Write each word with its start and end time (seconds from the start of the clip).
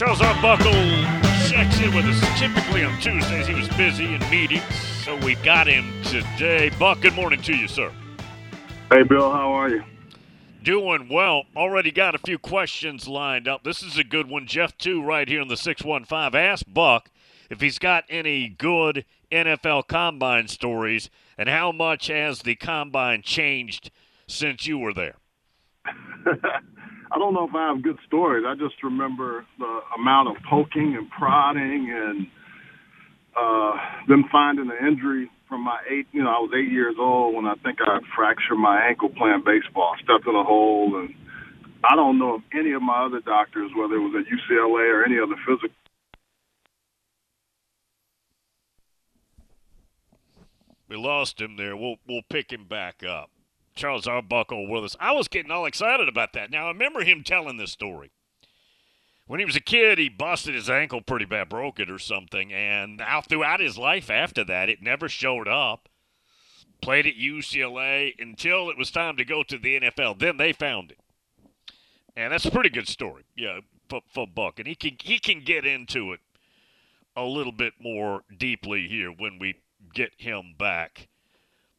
Charles 0.00 0.22
Arbuckle 0.22 0.72
checks 1.46 1.78
in 1.78 1.94
with 1.94 2.06
us. 2.06 2.40
Typically 2.40 2.84
on 2.84 2.98
Tuesdays, 3.02 3.46
he 3.46 3.52
was 3.52 3.68
busy 3.68 4.14
in 4.14 4.30
meetings, 4.30 4.64
so 5.04 5.14
we 5.18 5.34
got 5.34 5.66
him 5.66 5.92
today. 6.04 6.70
Buck, 6.78 7.02
good 7.02 7.12
morning 7.12 7.42
to 7.42 7.54
you, 7.54 7.68
sir. 7.68 7.92
Hey, 8.90 9.02
Bill, 9.02 9.30
how 9.30 9.52
are 9.52 9.68
you? 9.68 9.84
Doing 10.62 11.10
well. 11.10 11.44
Already 11.54 11.90
got 11.90 12.14
a 12.14 12.18
few 12.18 12.38
questions 12.38 13.08
lined 13.08 13.46
up. 13.46 13.62
This 13.62 13.82
is 13.82 13.98
a 13.98 14.02
good 14.02 14.30
one. 14.30 14.46
Jeff, 14.46 14.78
too, 14.78 15.02
right 15.02 15.28
here 15.28 15.42
in 15.42 15.48
the 15.48 15.56
615. 15.58 16.34
Ask 16.34 16.64
Buck 16.66 17.10
if 17.50 17.60
he's 17.60 17.78
got 17.78 18.04
any 18.08 18.48
good 18.48 19.04
NFL 19.30 19.86
combine 19.86 20.48
stories 20.48 21.10
and 21.36 21.50
how 21.50 21.72
much 21.72 22.06
has 22.06 22.40
the 22.40 22.54
combine 22.54 23.20
changed 23.20 23.90
since 24.26 24.66
you 24.66 24.78
were 24.78 24.94
there? 24.94 25.16
I 27.12 27.18
don't 27.18 27.34
know 27.34 27.48
if 27.48 27.54
I 27.54 27.68
have 27.68 27.82
good 27.82 27.98
stories. 28.06 28.44
I 28.46 28.54
just 28.54 28.82
remember 28.82 29.44
the 29.58 29.80
amount 29.98 30.28
of 30.28 30.36
poking 30.48 30.94
and 30.96 31.10
prodding 31.10 31.90
and 31.90 32.26
uh, 33.36 33.72
them 34.06 34.24
finding 34.30 34.70
an 34.70 34.86
injury 34.86 35.28
from 35.48 35.64
my 35.64 35.78
eight. 35.90 36.06
You 36.12 36.22
know, 36.22 36.30
I 36.30 36.38
was 36.38 36.52
eight 36.54 36.70
years 36.70 36.94
old 36.98 37.34
when 37.34 37.46
I 37.46 37.54
think 37.64 37.78
I 37.80 37.98
fractured 38.14 38.58
my 38.58 38.80
ankle 38.86 39.08
playing 39.08 39.42
baseball, 39.44 39.96
stepped 39.96 40.26
in 40.26 40.36
a 40.36 40.44
hole, 40.44 41.00
and 41.00 41.14
I 41.82 41.96
don't 41.96 42.18
know 42.18 42.36
if 42.36 42.42
any 42.54 42.72
of 42.72 42.82
my 42.82 43.04
other 43.06 43.20
doctors, 43.20 43.72
whether 43.76 43.96
it 43.96 44.00
was 44.00 44.14
at 44.14 44.30
UCLA 44.30 44.94
or 44.94 45.04
any 45.04 45.18
other 45.18 45.36
physical. 45.46 45.74
We 50.88 50.96
lost 50.96 51.40
him 51.40 51.56
there. 51.56 51.76
We'll 51.76 51.96
we'll 52.06 52.22
pick 52.28 52.52
him 52.52 52.66
back 52.66 53.02
up. 53.04 53.30
Charles 53.80 54.06
Arbuckle 54.06 54.68
with 54.68 54.84
us. 54.84 54.96
I 55.00 55.12
was 55.12 55.26
getting 55.26 55.50
all 55.50 55.64
excited 55.64 56.06
about 56.06 56.34
that. 56.34 56.50
Now 56.50 56.66
I 56.66 56.68
remember 56.68 57.02
him 57.02 57.24
telling 57.24 57.56
this 57.56 57.72
story. 57.72 58.10
When 59.26 59.40
he 59.40 59.46
was 59.46 59.56
a 59.56 59.60
kid, 59.60 59.98
he 59.98 60.10
busted 60.10 60.54
his 60.54 60.68
ankle 60.68 61.00
pretty 61.00 61.24
bad, 61.24 61.48
broke 61.48 61.80
it 61.80 61.90
or 61.90 61.98
something, 61.98 62.52
and 62.52 62.98
now 62.98 63.22
throughout 63.22 63.60
his 63.60 63.78
life 63.78 64.10
after 64.10 64.44
that, 64.44 64.68
it 64.68 64.82
never 64.82 65.08
showed 65.08 65.48
up. 65.48 65.88
Played 66.82 67.06
at 67.06 67.14
UCLA 67.14 68.12
until 68.18 68.68
it 68.68 68.76
was 68.76 68.90
time 68.90 69.16
to 69.16 69.24
go 69.24 69.42
to 69.44 69.56
the 69.56 69.80
NFL. 69.80 70.18
Then 70.18 70.36
they 70.36 70.52
found 70.52 70.90
it, 70.90 70.98
and 72.16 72.32
that's 72.32 72.46
a 72.46 72.50
pretty 72.50 72.70
good 72.70 72.88
story. 72.88 73.24
Yeah, 73.36 73.60
for, 73.88 74.00
for 74.12 74.26
Buck, 74.26 74.58
and 74.58 74.66
he 74.66 74.74
can 74.74 74.96
he 75.02 75.18
can 75.18 75.40
get 75.40 75.64
into 75.64 76.12
it 76.12 76.20
a 77.14 77.24
little 77.24 77.52
bit 77.52 77.74
more 77.78 78.24
deeply 78.36 78.88
here 78.88 79.10
when 79.10 79.38
we 79.38 79.56
get 79.94 80.12
him 80.16 80.54
back. 80.58 81.08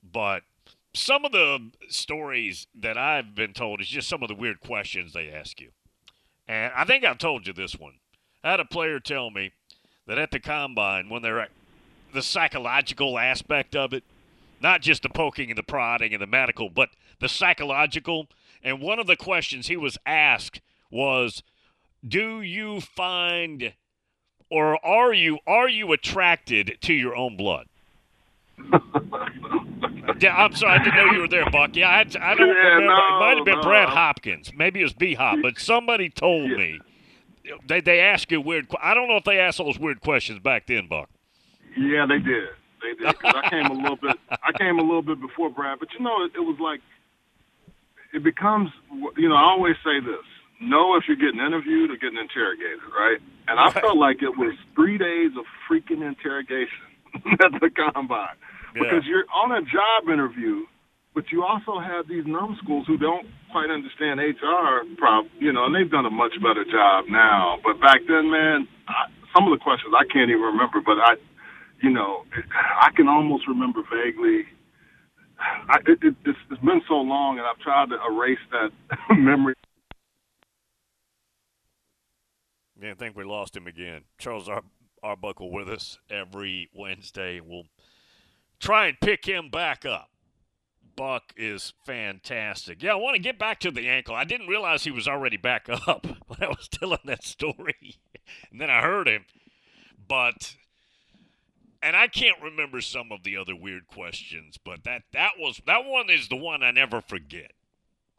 But 0.03 0.44
some 0.94 1.25
of 1.25 1.31
the 1.31 1.72
stories 1.89 2.67
that 2.75 2.97
I've 2.97 3.34
been 3.34 3.53
told 3.53 3.81
is 3.81 3.88
just 3.88 4.09
some 4.09 4.22
of 4.22 4.30
the 4.30 4.36
weird 4.36 4.59
questions 4.59 5.14
they 5.14 5.30
ask 5.30 5.61
you. 5.61 5.70
And 6.47 6.73
I 6.75 6.84
think 6.84 7.06
I've 7.06 7.17
told 7.17 7.47
you 7.47 7.53
this 7.53 7.78
one. 7.78 7.94
I 8.44 8.52
had 8.52 8.59
a 8.59 8.66
player 8.66 9.00
tell 9.00 9.31
me 9.31 9.53
that 10.08 10.17
at 10.17 10.31
the 10.31 10.39
combine, 10.39 11.09
when 11.09 11.22
they're 11.22 11.39
at 11.39 11.52
the 12.14 12.22
psychological 12.22 13.17
aspect 13.17 13.75
of 13.75 13.94
it, 13.94 14.03
not 14.59 14.81
just 14.81 15.03
the 15.03 15.09
poking 15.09 15.50
and 15.50 15.58
the 15.58 15.64
prodding 15.64 16.14
and 16.14 16.22
the 16.22 16.28
medical, 16.28 16.69
but 16.69 16.89
the 17.19 17.30
psychological. 17.30 18.28
And 18.64 18.81
one 18.81 19.00
of 19.00 19.08
the 19.08 19.16
questions 19.16 19.67
he 19.67 19.78
was 19.78 19.97
asked 20.06 20.59
was, 20.92 21.42
"Do 22.06 22.42
you 22.42 22.81
find, 22.81 23.73
or 24.50 24.84
are 24.86 25.14
you 25.14 25.39
are 25.47 25.69
you 25.69 25.94
attracted 25.94 26.78
to 26.81 26.94
your 26.94 27.16
own 27.16 27.38
blood?" 27.38 27.67
Yeah, 30.19 30.35
I'm 30.35 30.53
sorry, 30.55 30.80
I 30.80 30.83
didn't 30.83 30.95
know 30.95 31.11
you 31.13 31.21
were 31.21 31.27
there, 31.27 31.49
Buck. 31.49 31.75
Yeah, 31.75 31.89
I, 31.89 31.99
I 31.99 32.03
don't 32.03 32.16
Yeah, 32.47 32.53
remember. 32.53 32.85
no, 32.88 32.94
it 32.94 33.19
might 33.19 33.35
have 33.38 33.45
been 33.45 33.55
no. 33.55 33.61
Brad 33.63 33.89
Hopkins. 33.89 34.52
Maybe 34.55 34.80
it 34.81 34.83
was 34.83 34.94
B 34.94 35.13
Hop, 35.13 35.39
but 35.41 35.59
somebody 35.59 36.09
told 36.09 36.49
Yeah. 36.52 36.57
me 36.57 36.80
they 37.67 37.81
they 37.81 37.99
ask 37.99 38.31
you 38.31 38.39
weird. 38.41 38.67
I 38.81 38.94
don't 38.94 39.07
know 39.07 39.17
if 39.17 39.23
they 39.23 39.39
asked 39.39 39.57
those 39.57 39.77
weird 39.79 40.02
questions 40.02 40.39
back 40.39 40.67
then, 40.67 40.88
Buck. 40.88 41.09
Yeah, 41.77 42.05
they 42.07 42.19
did. 42.19 42.49
They 42.81 42.94
did. 43.03 43.19
'Cause 43.19 43.34
I 43.35 43.50
came 43.50 43.66
a 43.67 43.73
little 43.73 43.95
bit. 43.95 44.17
I 44.29 44.51
came 44.57 44.79
a 44.79 44.84
little 44.84 45.01
bit 45.01 45.19
before 45.22 45.50
Brad, 45.50 45.79
but 45.79 45.90
you 45.94 46.00
know, 46.03 46.23
it, 46.25 46.31
it 46.35 46.40
was 46.41 46.57
like 46.59 46.81
it 48.13 48.23
becomes. 48.23 48.69
You 49.17 49.29
know, 49.29 49.35
I 49.35 49.44
always 49.44 49.75
say 49.84 50.00
this: 50.00 50.25
know 50.61 50.95
if 50.95 51.03
you're 51.07 51.16
getting 51.17 51.40
interviewed 51.40 51.91
or 51.91 51.95
getting 51.95 52.17
interrogated, 52.19 52.79
right? 52.97 53.17
And 53.47 53.59
I 53.59 53.66
Right. 53.66 53.73
felt 53.81 53.97
like 53.97 54.22
it 54.22 54.38
was 54.38 54.53
three 54.75 54.97
days 54.97 55.31
of 55.38 55.45
freaking 55.69 56.01
interrogation 56.07 56.85
at 57.44 57.59
the 57.59 57.69
combine 57.69 58.35
Yeah. 58.76 58.84
because 58.84 59.04
you're 59.06 59.26
on 59.34 59.52
a 59.52 59.62
job 59.62 60.09
interview, 60.12 60.66
but 61.14 61.26
you 61.32 61.44
also 61.44 61.80
have 61.80 62.08
these 62.08 62.24
numbskulls 62.26 62.88
who 62.88 62.98
don't 62.98 63.28
quite 63.52 63.70
understand 63.70 64.20
HR, 64.20 64.88
prob 64.98 65.26
you 65.40 65.52
know, 65.52 65.66
and 65.66 65.76
they've 65.76 65.92
done 65.92 66.06
a 66.06 66.09
much 66.09 66.34
better 66.42 66.64
job 66.64 67.06
now. 67.09 67.58
But 67.64 67.82
back 67.82 68.00
then, 68.08 68.32
man, 68.32 68.68
I, 68.88 69.12
some 69.36 69.52
of 69.52 69.58
the 69.58 69.62
questions 69.64 69.94
I 69.98 70.06
can't 70.12 70.30
even 70.30 70.42
remember, 70.42 70.80
but 70.86 70.98
I, 71.00 71.16
you 71.84 71.90
know, 71.90 72.24
I 72.82 72.90
can 72.96 73.08
almost 73.08 73.48
remember 73.48 73.82
vaguely. 73.92 74.46
I, 75.40 75.78
it, 75.88 76.00
it, 76.02 76.16
it's, 76.26 76.38
it's 76.52 76.62
been 76.62 76.82
so 76.88 76.96
long, 76.96 77.40
and 77.40 77.48
I've 77.48 77.59
tried 77.59 77.90
to 77.90 77.98
erase 78.09 78.40
that 78.52 78.72
memory. 79.18 79.56
Yeah, 82.82 82.92
I 82.92 82.94
think 82.96 83.16
we 83.16 83.24
lost 83.24 83.56
him 83.56 83.68
again. 83.68 84.03
Charles 84.18 84.50
Ar- 84.50 84.64
Arbuckle 85.03 85.52
with 85.52 85.70
us 85.70 86.00
every 86.09 86.70
Wednesday. 86.74 87.40
We'll 87.40 87.66
try 88.61 88.88
and 88.88 88.99
pick 89.01 89.25
him 89.25 89.49
back 89.49 89.85
up. 89.85 90.09
Buck 90.95 91.33
is 91.35 91.73
fantastic. 91.85 92.83
Yeah, 92.83 92.94
I 92.94 92.95
want 92.95 93.16
to 93.16 93.22
get 93.22 93.39
back 93.39 93.59
to 93.61 93.72
the 93.72 93.89
ankle. 93.89 94.16
I 94.16 94.23
didn't 94.23 94.47
realize 94.47 94.83
he 94.83 94.91
was 94.91 95.07
already 95.07 95.38
back 95.38 95.67
up 95.88 96.05
when 96.27 96.41
I 96.41 96.47
was 96.47 96.67
telling 96.72 96.99
that 97.05 97.23
story. 97.23 97.97
and 98.51 98.61
then 98.61 98.69
I 98.69 98.81
heard 98.81 99.07
him. 99.07 99.25
But 100.07 100.55
and 101.81 101.95
I 101.95 102.07
can't 102.07 102.41
remember 102.41 102.81
some 102.81 103.11
of 103.11 103.23
the 103.23 103.38
other 103.38 103.55
weird 103.55 103.88
questions, 103.88 104.57
but 104.63 104.83
that 104.83 105.03
that 105.13 105.31
was 105.39 105.61
that 105.66 105.85
one 105.85 106.09
is 106.09 106.28
the 106.28 106.35
one 106.35 106.61
I 106.61 106.72
never 106.72 107.01
forget. 107.01 107.53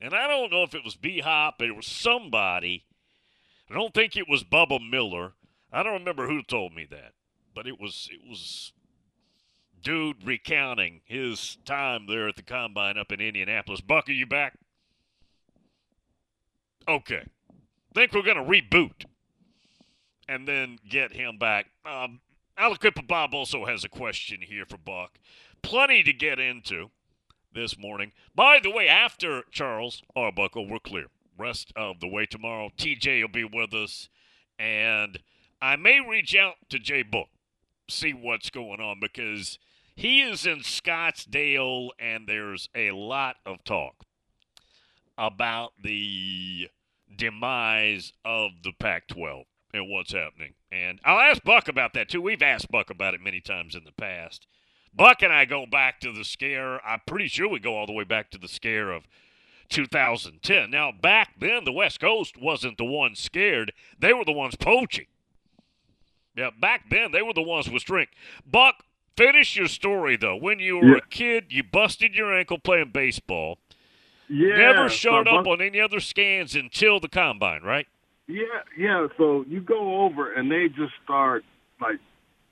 And 0.01 0.15
I 0.15 0.27
don't 0.27 0.51
know 0.51 0.65
if 0.65 0.75
it 0.75 0.85
was 0.85 0.97
B 0.97 1.21
Hop, 1.21 1.63
it 1.63 1.77
was 1.77 1.87
somebody. 1.87 2.85
I 3.71 3.75
don't 3.75 3.95
think 3.95 4.17
it 4.17 4.29
was 4.29 4.43
Bubba 4.43 4.81
Miller. 4.91 5.33
I 5.73 5.83
don't 5.83 5.93
remember 5.93 6.27
who 6.27 6.43
told 6.43 6.75
me 6.75 6.87
that, 6.91 7.13
but 7.55 7.67
it 7.67 7.81
was 7.81 8.09
it 8.11 8.29
was 8.29 8.73
dude 9.83 10.25
recounting 10.25 11.01
his 11.05 11.59
time 11.65 12.07
there 12.07 12.29
at 12.29 12.37
the 12.37 12.43
combine 12.43 12.97
up 12.97 13.13
in 13.13 13.21
Indianapolis. 13.21 13.81
Buck, 13.81 14.09
are 14.09 14.13
you 14.13 14.27
back? 14.27 14.59
Okay. 16.89 17.25
Think 17.95 18.13
we're 18.13 18.23
gonna 18.23 18.45
reboot 18.45 19.05
and 20.29 20.49
then 20.49 20.79
get 20.89 21.13
him 21.13 21.39
back. 21.39 21.67
Um, 21.85 22.21
Aliquippa 22.59 23.07
Bob 23.07 23.35
also 23.35 23.67
has 23.67 23.85
a 23.85 23.89
question 23.89 24.41
here 24.43 24.65
for 24.65 24.79
Buck. 24.79 25.19
Plenty 25.63 26.03
to 26.03 26.13
get 26.13 26.39
into 26.39 26.91
this 27.53 27.79
morning. 27.79 28.13
By 28.35 28.61
the 28.63 28.71
way, 28.71 28.89
after 28.89 29.43
Charles 29.51 30.03
Arbuckle, 30.17 30.69
we're 30.69 30.79
clear. 30.79 31.07
Rest 31.39 31.73
of 31.77 32.01
the 32.01 32.09
way 32.09 32.27
tomorrow. 32.27 32.71
TJ 32.77 33.23
will 33.23 33.29
be 33.29 33.45
with 33.45 33.75
us, 33.75 34.09
and 34.59 35.19
I 35.61 35.77
may 35.77 36.01
reach 36.01 36.37
out 36.37 36.57
to 36.71 36.79
Jay 36.79 37.03
Book, 37.03 37.29
see 37.89 38.13
what's 38.13 38.51
going 38.51 38.81
on 38.81 39.01
because 39.01 39.59
he 39.95 40.23
is 40.23 40.47
in 40.47 40.59
Scottsdale, 40.59 41.91
and 41.99 42.27
there's 42.27 42.69
a 42.75 42.91
lot 42.93 43.37
of 43.45 43.63
talk 43.65 44.05
about 45.19 45.73
the 45.83 46.69
demise 47.15 48.13
of 48.25 48.51
the 48.65 48.73
Pac-12 48.79 49.45
and 49.75 49.89
what's 49.89 50.13
happening. 50.13 50.55
And 50.71 51.01
I'll 51.05 51.19
ask 51.19 51.43
Buck 51.43 51.69
about 51.69 51.95
that 51.95 52.09
too. 52.09 52.21
We've 52.21 52.43
asked 52.43 52.71
Buck 52.71 52.91
about 52.91 53.15
it 53.15 53.21
many 53.21 53.41
times 53.41 53.75
in 53.75 53.85
the 53.85 53.93
past. 53.93 54.47
Buck 54.95 55.23
and 55.23 55.33
I 55.33 55.45
go 55.45 55.65
back 55.67 56.01
to 56.01 56.13
the 56.13 56.25
scare. 56.25 56.85
I'm 56.87 57.01
pretty 57.07 57.29
sure 57.29 57.49
we 57.49 57.59
go 57.59 57.77
all 57.77 57.87
the 57.87 57.93
way 57.93 58.05
back 58.05 58.31
to 58.31 58.39
the 58.39 58.49
scare 58.49 58.91
of 58.91 59.07
2010. 59.71 60.71
Now, 60.71 60.93
back 60.93 61.35
then, 61.39 61.65
the 61.65 61.73
West 61.73 61.99
Coast 62.01 62.37
wasn't 62.37 62.77
the 62.77 62.85
ones 62.85 63.19
scared. 63.19 63.73
They 63.99 64.13
were 64.13 64.25
the 64.25 64.33
ones 64.33 64.55
poaching. 64.55 65.07
Yeah, 66.37 66.51
back 66.59 66.91
then, 66.91 67.13
they 67.13 67.23
were 67.23 67.33
the 67.33 67.43
ones 67.43 67.71
with 67.71 67.83
strength. 67.83 68.13
Buck, 68.47 68.85
finish 69.17 69.57
your 69.57 69.67
story, 69.69 70.17
though. 70.17 70.37
When 70.37 70.59
you 70.59 70.79
were 70.79 70.93
Yeah. 70.93 70.97
a 70.99 71.07
kid, 71.09 71.47
you 71.51 71.63
busted 71.63 72.15
your 72.15 72.35
ankle 72.37 72.59
playing 72.59 72.91
baseball. 72.91 73.59
Yeah, 74.29 74.57
Never 74.57 74.89
showed 74.89 75.29
I 75.29 75.37
up 75.37 75.47
on 75.47 75.61
any 75.61 75.81
other 75.81 76.01
scans 76.01 76.55
until 76.55 77.01
the 77.01 77.09
combine, 77.09 77.63
right? 77.63 77.87
Yeah, 78.29 78.45
yeah. 78.79 79.09
So 79.19 79.45
you 79.49 79.61
go 79.61 80.05
over 80.05 80.33
and 80.33 80.51
they 80.51 80.69
just 80.69 80.95
start 81.05 81.45
like 81.81 81.99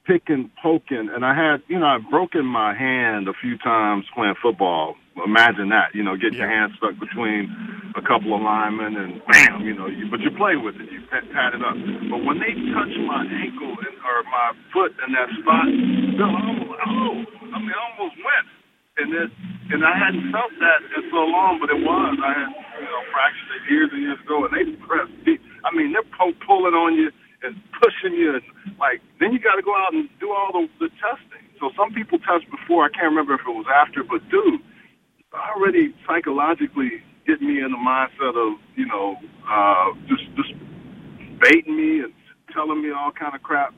picking, 0.05 0.51
poking, 0.63 1.09
and 1.15 1.25
I 1.25 1.35
had, 1.35 1.63
you 1.69 1.79
know, 1.79 1.87
I've 1.87 2.09
broken 2.11 2.45
my 2.45 2.75
hand 2.75 3.29
a 3.29 3.33
few 3.33 3.57
times 3.59 4.05
playing 4.15 4.35
football. 4.43 4.97
Imagine 5.25 5.69
that, 5.71 5.95
you 5.95 6.03
know, 6.03 6.15
your 6.15 6.33
Yeah. 6.33 6.47
hand 6.49 6.73
stuck 6.77 6.99
between 6.99 7.51
a 7.97 8.03
couple 8.03 8.35
of 8.35 8.43
linemen 8.43 8.97
and 8.97 9.23
bam, 9.27 9.63
you 9.67 9.75
know, 9.75 9.87
you, 9.87 10.07
but 10.11 10.21
you 10.21 10.31
play 10.33 10.57
with 10.57 10.77
it, 10.81 10.91
you 10.93 11.01
pat, 11.11 11.25
pat 11.33 11.55
it 11.55 11.63
up. 11.65 11.77
But 12.11 12.25
when 12.25 12.39
they 12.39 12.55
touch 12.73 12.93
my 13.07 13.27
ankle 13.27 13.75
and, 13.75 13.97
or 14.07 14.23
my 14.31 14.53
foot 14.73 14.93
in 15.07 15.13
that 15.15 15.29
spot, 15.43 15.67
I 15.67 16.25
almost, 16.25 16.81
oh, 16.87 17.25
I 17.55 17.59
mean, 17.61 17.73
I 17.75 17.81
almost 17.93 18.17
went. 18.23 18.49
And 18.99 19.09
then, 19.15 19.29
and 19.73 19.81
I 19.85 19.95
hadn't 19.97 20.31
felt 20.33 20.53
that 20.61 20.81
in 20.99 21.11
so 21.11 21.25
long, 21.25 21.59
but 21.61 21.71
it 21.71 21.81
was. 21.81 22.15
I 22.21 22.33
had, 22.35 22.51
you 22.81 22.87
know, 22.91 23.03
fractured 23.13 23.51
it 23.57 23.63
years 23.73 23.91
and 23.93 24.03
years 24.03 24.21
ago, 24.21 24.45
and 24.45 24.53
they 24.53 24.65
press 24.87 25.09
deep. 25.25 25.41
I 25.65 25.75
mean, 25.75 25.93
they're 25.93 26.07
po- 26.19 26.37
pulling 26.47 26.75
on 26.75 26.95
you, 26.97 27.11
and 27.43 27.57
watching 27.81 28.15
you. 28.19 28.35
And, 28.37 28.45
like, 28.79 29.01
then 29.21 29.33
you 29.33 29.41
got 29.41 29.57
to 29.57 29.63
go 29.65 29.73
out 29.75 29.95
and 29.95 30.09
do 30.21 30.31
all 30.33 30.53
the, 30.53 30.69
the 30.81 30.91
testing. 31.01 31.43
So 31.61 31.71
some 31.77 31.95
people 31.95 32.19
test 32.21 32.45
before. 32.51 32.85
I 32.85 32.91
can't 32.93 33.09
remember 33.09 33.35
if 33.35 33.43
it 33.47 33.53
was 33.57 33.67
after, 33.73 34.05
but 34.05 34.21
dude, 34.31 34.61
already 35.41 35.95
psychologically 36.07 37.03
get 37.27 37.41
me 37.41 37.61
in 37.61 37.71
the 37.73 37.79
mindset 37.79 38.35
of 38.37 38.59
you 38.77 38.87
know 38.87 39.17
uh, 39.49 39.93
just 40.09 40.25
just 40.37 40.53
baiting 41.41 41.77
me 41.77 42.01
and 42.01 42.13
telling 42.53 42.83
me 42.83 42.91
all 42.91 43.13
kind 43.13 43.35
of 43.35 43.43
crap. 43.43 43.75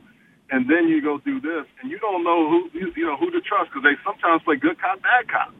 And 0.50 0.68
then 0.68 0.86
you 0.86 1.00
go 1.00 1.16
do 1.18 1.40
this, 1.40 1.64
and 1.80 1.90
you 1.90 1.98
don't 1.98 2.24
know 2.24 2.48
who 2.48 2.68
you, 2.78 2.92
you 2.96 3.06
know 3.06 3.16
who 3.16 3.30
to 3.30 3.40
trust 3.40 3.70
because 3.70 3.84
they 3.84 3.96
sometimes 4.04 4.42
play 4.42 4.56
good 4.56 4.80
cop, 4.80 5.00
bad 5.00 5.28
cop. 5.28 5.54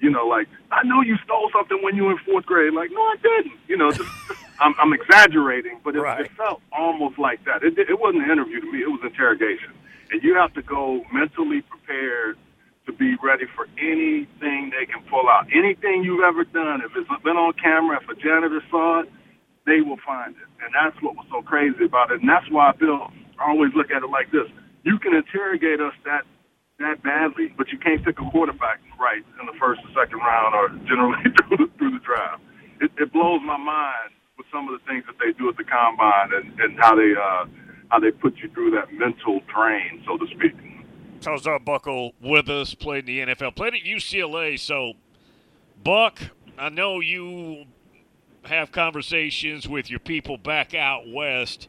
You 0.00 0.10
know, 0.10 0.26
like 0.26 0.48
I 0.72 0.82
know 0.82 1.00
you 1.00 1.16
stole 1.24 1.48
something 1.54 1.78
when 1.82 1.94
you 1.94 2.04
were 2.04 2.12
in 2.12 2.18
fourth 2.26 2.44
grade. 2.44 2.74
Like, 2.74 2.90
no, 2.90 3.00
I 3.00 3.16
didn't. 3.22 3.58
You 3.68 3.76
know, 3.76 3.92
just, 3.92 4.10
just 4.26 4.40
I'm, 4.58 4.74
I'm 4.80 4.92
exaggerating, 4.92 5.78
but 5.84 5.94
it, 5.94 6.00
right. 6.00 6.26
it 6.26 6.32
felt 6.36 6.60
almost 6.72 7.20
like 7.20 7.44
that. 7.44 7.62
It, 7.62 7.78
it 7.78 8.00
wasn't 8.00 8.24
an 8.24 8.30
interview 8.30 8.60
to 8.60 8.72
me; 8.72 8.82
it 8.82 8.90
was 8.90 9.00
interrogation, 9.04 9.70
and 10.10 10.20
you 10.24 10.34
have 10.34 10.52
to 10.54 10.62
go 10.62 11.04
mentally 11.12 11.62
prepared 11.62 12.36
to 12.86 12.92
be 12.92 13.16
ready 13.22 13.46
for 13.54 13.66
anything 13.78 14.72
they 14.74 14.86
can 14.86 15.02
pull 15.10 15.28
out. 15.30 15.46
Anything 15.54 16.02
you've 16.04 16.24
ever 16.24 16.44
done, 16.44 16.82
if 16.82 16.92
it's 16.96 17.08
been 17.22 17.36
on 17.38 17.52
camera, 17.62 18.00
if 18.02 18.08
a 18.08 18.16
janitor 18.20 18.62
saw 18.70 19.00
it, 19.02 19.08
they 19.66 19.80
will 19.80 20.00
find 20.04 20.34
it. 20.34 20.48
And 20.62 20.74
that's 20.74 20.96
what 21.02 21.14
was 21.14 21.26
so 21.30 21.42
crazy 21.42 21.84
about 21.86 22.10
it. 22.10 22.20
And 22.20 22.28
that's 22.28 22.48
why, 22.50 22.72
Bill, 22.78 23.10
I 23.38 23.50
always 23.50 23.70
look 23.74 23.90
at 23.90 24.02
it 24.02 24.10
like 24.10 24.32
this. 24.32 24.50
You 24.82 24.98
can 24.98 25.14
interrogate 25.14 25.80
us 25.80 25.94
that 26.04 26.26
that 26.80 26.98
badly, 27.04 27.54
but 27.56 27.70
you 27.70 27.78
can't 27.78 28.02
pick 28.04 28.18
a 28.18 28.26
quarterback 28.30 28.82
right 28.98 29.22
in 29.38 29.46
the 29.46 29.54
first 29.60 29.80
or 29.86 29.90
second 29.94 30.18
round 30.18 30.50
or 30.54 30.66
generally 30.90 31.22
through 31.38 31.58
the, 31.62 31.68
through 31.78 31.94
the 31.94 32.02
draft. 32.02 32.42
It, 32.82 32.90
it 32.98 33.12
blows 33.12 33.38
my 33.46 33.56
mind 33.56 34.10
with 34.36 34.46
some 34.50 34.66
of 34.66 34.74
the 34.74 34.82
things 34.90 35.04
that 35.06 35.14
they 35.22 35.30
do 35.38 35.48
at 35.48 35.56
the 35.56 35.62
combine 35.62 36.34
and, 36.34 36.50
and 36.58 36.74
how 36.80 36.96
they 36.98 37.14
uh, 37.14 37.46
how 37.90 38.00
they 38.00 38.10
put 38.10 38.34
you 38.42 38.50
through 38.50 38.72
that 38.72 38.90
mental 38.92 39.40
drain, 39.54 40.02
so 40.08 40.18
to 40.18 40.26
speak. 40.34 40.56
Charles 41.22 41.46
Arbuckle 41.46 42.14
with 42.20 42.48
us, 42.48 42.74
played 42.74 43.08
in 43.08 43.26
the 43.26 43.34
NFL, 43.34 43.54
played 43.54 43.74
at 43.74 43.82
UCLA. 43.82 44.58
So, 44.58 44.94
Buck, 45.84 46.20
I 46.58 46.68
know 46.68 46.98
you 46.98 47.66
have 48.44 48.72
conversations 48.72 49.68
with 49.68 49.88
your 49.88 50.00
people 50.00 50.36
back 50.36 50.74
out 50.74 51.08
west, 51.08 51.68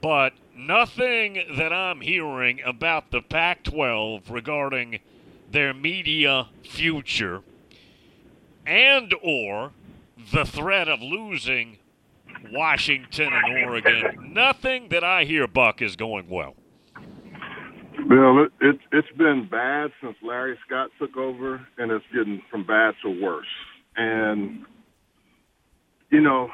but 0.00 0.32
nothing 0.56 1.42
that 1.56 1.72
I'm 1.72 2.00
hearing 2.00 2.60
about 2.64 3.10
the 3.10 3.20
Pac 3.20 3.64
12 3.64 4.30
regarding 4.30 5.00
their 5.50 5.74
media 5.74 6.48
future 6.62 7.42
and 8.64 9.12
or 9.22 9.72
the 10.32 10.44
threat 10.44 10.88
of 10.88 11.00
losing 11.00 11.78
Washington 12.52 13.32
and 13.32 13.64
Oregon. 13.64 14.32
Nothing 14.32 14.90
that 14.90 15.02
I 15.02 15.24
hear, 15.24 15.48
Buck, 15.48 15.82
is 15.82 15.96
going 15.96 16.28
well. 16.28 16.54
Bill, 18.08 18.44
it, 18.44 18.52
it, 18.60 18.78
it's 18.92 19.12
been 19.18 19.48
bad 19.50 19.90
since 20.02 20.16
Larry 20.24 20.56
Scott 20.66 20.88
took 20.98 21.16
over, 21.16 21.60
and 21.76 21.92
it's 21.92 22.04
getting 22.12 22.40
from 22.50 22.66
bad 22.66 22.94
to 23.04 23.10
worse. 23.22 23.52
And, 23.96 24.64
you 26.10 26.20
know, 26.20 26.48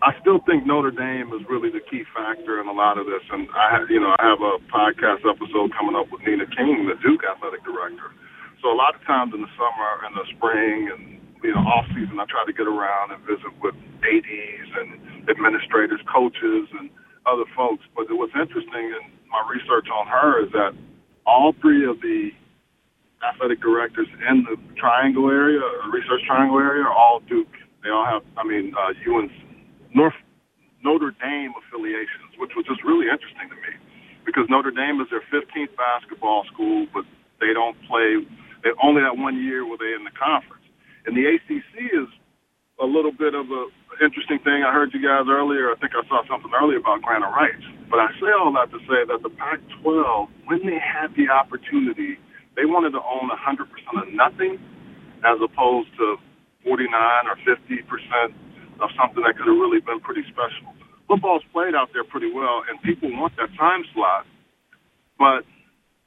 I 0.00 0.14
still 0.22 0.40
think 0.46 0.64
Notre 0.64 0.94
Dame 0.94 1.28
is 1.34 1.44
really 1.50 1.68
the 1.68 1.84
key 1.90 2.08
factor 2.14 2.62
in 2.62 2.68
a 2.68 2.72
lot 2.72 2.96
of 2.96 3.04
this. 3.04 3.20
And 3.30 3.50
I, 3.50 3.84
you 3.90 4.00
know, 4.00 4.14
I 4.16 4.22
have 4.32 4.40
a 4.40 4.62
podcast 4.72 5.28
episode 5.28 5.74
coming 5.76 5.98
up 5.98 6.06
with 6.08 6.22
Nina 6.22 6.46
King, 6.56 6.88
the 6.88 6.96
Duke 7.04 7.20
athletic 7.26 7.66
director. 7.66 8.14
So 8.62 8.70
a 8.70 8.78
lot 8.78 8.94
of 8.94 9.02
times 9.04 9.34
in 9.34 9.42
the 9.42 9.52
summer 9.58 9.90
and 10.06 10.14
the 10.14 10.26
spring 10.34 10.90
and 10.90 11.02
you 11.42 11.54
know 11.54 11.62
off 11.62 11.86
season, 11.94 12.18
I 12.18 12.26
try 12.26 12.42
to 12.46 12.54
get 12.54 12.66
around 12.66 13.14
and 13.14 13.22
visit 13.22 13.54
with 13.62 13.74
ads 14.02 14.70
and 14.74 15.28
administrators, 15.30 16.02
coaches, 16.10 16.66
and 16.78 16.90
other 17.26 17.46
folks. 17.54 17.86
But 17.94 18.10
what's 18.10 18.34
interesting 18.34 18.94
research 19.48 19.88
on 19.92 20.06
her 20.06 20.44
is 20.44 20.52
that 20.52 20.72
all 21.26 21.52
three 21.60 21.88
of 21.88 22.00
the 22.00 22.30
athletic 23.26 23.60
directors 23.60 24.06
in 24.30 24.46
the 24.46 24.56
Triangle 24.78 25.28
area, 25.28 25.60
Research 25.92 26.22
Triangle 26.26 26.58
area, 26.58 26.84
are 26.84 26.94
all 26.94 27.20
Duke. 27.28 27.50
They 27.82 27.90
all 27.90 28.06
have, 28.06 28.22
I 28.36 28.44
mean, 28.46 28.72
uh, 28.74 28.94
UNC, 29.02 29.32
North 29.94 30.14
Notre 30.82 31.10
Dame 31.18 31.52
affiliations, 31.58 32.38
which 32.38 32.52
was 32.54 32.64
just 32.66 32.84
really 32.84 33.10
interesting 33.10 33.50
to 33.50 33.58
me 33.58 33.74
because 34.24 34.46
Notre 34.48 34.70
Dame 34.70 35.00
is 35.00 35.08
their 35.10 35.24
15th 35.32 35.74
basketball 35.74 36.44
school, 36.52 36.86
but 36.94 37.04
they 37.40 37.52
don't 37.52 37.74
play. 37.88 38.22
They 38.62 38.70
only 38.82 39.02
that 39.02 39.16
one 39.16 39.40
year 39.42 39.66
were 39.66 39.78
they 39.78 39.94
in 39.96 40.04
the 40.04 40.14
conference, 40.14 40.64
and 41.06 41.16
the 41.16 41.26
ACC 41.26 41.90
is 41.96 42.08
a 42.78 42.86
little 42.86 43.12
bit 43.12 43.34
of 43.34 43.50
a 43.50 43.66
interesting 44.04 44.38
thing. 44.46 44.62
I 44.62 44.70
heard 44.70 44.94
you 44.94 45.02
guys 45.02 45.26
earlier. 45.26 45.70
I 45.72 45.76
think 45.80 45.92
I 45.94 46.06
saw 46.06 46.22
something 46.30 46.50
earlier 46.54 46.78
about 46.78 47.02
grant 47.02 47.24
of 47.24 47.34
rights. 47.34 47.66
But 47.90 48.00
I 48.00 48.08
say 48.20 48.28
all 48.36 48.52
that 48.52 48.70
to 48.70 48.78
say 48.84 49.08
that 49.08 49.22
the 49.22 49.30
Pac-12, 49.30 50.28
when 50.44 50.60
they 50.64 50.76
had 50.76 51.08
the 51.16 51.32
opportunity, 51.32 52.20
they 52.56 52.64
wanted 52.64 52.92
to 52.92 53.00
own 53.00 53.30
100% 53.32 53.64
of 54.02 54.12
nothing, 54.12 54.58
as 55.24 55.38
opposed 55.40 55.88
to 55.96 56.16
49 56.64 56.90
or 57.26 57.36
50 57.44 57.82
percent 57.88 58.36
of 58.80 58.90
something 58.98 59.22
that 59.24 59.36
could 59.36 59.48
have 59.48 59.58
really 59.58 59.80
been 59.80 60.00
pretty 60.00 60.22
special. 60.28 60.74
Football's 61.08 61.42
played 61.52 61.74
out 61.74 61.88
there 61.92 62.04
pretty 62.04 62.30
well, 62.30 62.62
and 62.68 62.80
people 62.82 63.10
want 63.10 63.34
that 63.36 63.48
time 63.58 63.82
slot. 63.94 64.26
But 65.18 65.42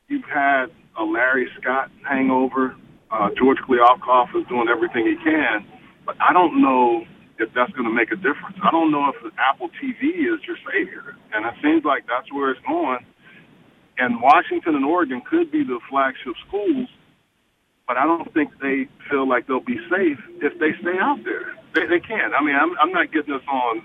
you've 0.08 0.28
had 0.30 0.68
a 1.00 1.04
Larry 1.04 1.48
Scott 1.60 1.90
hangover. 2.08 2.76
Uh, 3.12 3.30
George 3.38 3.58
Kliavkoff 3.68 4.30
is 4.36 4.48
doing 4.48 4.68
everything 4.70 5.06
he 5.06 5.18
can, 5.24 5.66
but 6.06 6.16
I 6.22 6.32
don't 6.32 6.62
know 6.62 7.04
if 7.42 7.50
that's 7.54 7.72
going 7.74 7.90
to 7.90 7.94
make 7.94 8.12
a 8.12 8.16
difference. 8.16 8.56
I 8.62 8.72
don't 8.72 8.92
know 8.92 9.10
if 9.10 9.18
Apple 9.38 9.70
TV 9.82 10.30
is 10.30 10.40
your 10.46 10.58
savior, 10.70 11.18
and 11.34 11.46
it 11.46 11.54
seems 11.62 11.84
like 11.84 12.06
that's 12.08 12.32
where 12.32 12.52
it's 12.52 12.62
going. 12.68 13.02
And 13.98 14.22
Washington 14.22 14.76
and 14.76 14.86
Oregon 14.86 15.22
could 15.26 15.52
be 15.52 15.64
the 15.64 15.80
flagship 15.90 16.34
schools, 16.48 16.88
but 17.88 17.98
I 17.98 18.06
don't 18.06 18.32
think 18.34 18.52
they 18.62 18.88
feel 19.10 19.28
like 19.28 19.48
they'll 19.48 19.60
be 19.66 19.78
safe 19.90 20.22
if 20.42 20.58
they 20.62 20.72
stay 20.82 20.98
out 21.02 21.20
there. 21.26 21.58
They, 21.74 21.86
they 21.90 22.00
can't. 22.00 22.34
I 22.34 22.44
mean, 22.44 22.56
I'm, 22.56 22.78
I'm 22.80 22.92
not 22.92 23.12
getting 23.12 23.34
this 23.34 23.46
on 23.52 23.84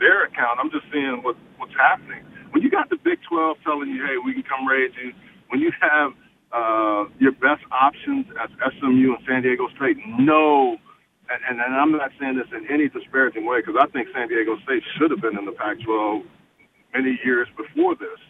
their 0.00 0.24
account. 0.24 0.58
I'm 0.58 0.70
just 0.70 0.84
seeing 0.92 1.22
what, 1.22 1.36
what's 1.58 1.76
happening. 1.76 2.24
When 2.50 2.62
you 2.62 2.70
got 2.70 2.90
the 2.90 2.96
Big 2.96 3.18
12 3.28 3.58
telling 3.64 3.88
you, 3.88 4.04
hey, 4.04 4.16
we 4.24 4.32
can 4.32 4.42
come 4.42 4.66
raid 4.66 4.92
you, 4.96 5.12
when 5.48 5.60
you 5.60 5.70
have 5.80 6.12
uh, 6.52 7.04
your 7.18 7.32
best 7.32 7.62
options 7.70 8.26
as 8.42 8.50
SMU 8.78 9.14
and 9.14 9.22
San 9.28 9.42
Diego 9.42 9.68
State, 9.76 9.96
no 10.18 10.76
and, 11.30 11.60
and, 11.60 11.74
I'm 11.74 11.92
not 11.92 12.10
saying 12.20 12.36
this 12.36 12.46
in 12.54 12.66
any 12.70 12.88
disparaging 12.88 13.46
way 13.46 13.60
because 13.60 13.74
I 13.80 13.86
think 13.90 14.08
San 14.14 14.28
Diego 14.28 14.56
State 14.62 14.82
should 14.96 15.10
have 15.10 15.20
been 15.20 15.36
in 15.38 15.44
the 15.44 15.52
Pac-12 15.52 16.22
many 16.94 17.18
years 17.24 17.48
before 17.56 17.94
this. 17.94 18.20